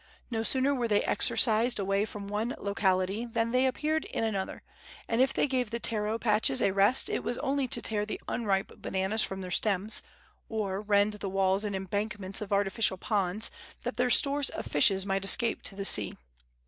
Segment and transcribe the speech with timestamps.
[0.31, 4.63] No sooner were they exorcised away from one locality than they appeared in another,
[5.07, 8.19] and if they gave the taro patches a rest it was only to tear the
[8.27, 10.01] unripe bananas from their stems,
[10.49, 13.51] or rend the walls and embankments of artificial ponds,
[13.83, 16.15] that their stores of fishes might escape to the sea.